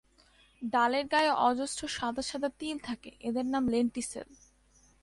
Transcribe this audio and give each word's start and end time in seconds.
ডালের 0.61 1.05
গায়ে 1.07 1.31
অজস্র 1.49 1.81
সাদা 1.87 2.23
সাদা 2.29 2.49
তিল 2.59 2.77
থাকে, 2.87 3.11
এদের 3.21 3.45
নাম 3.45 3.63
ল্যান্টিসেল। 3.67 4.27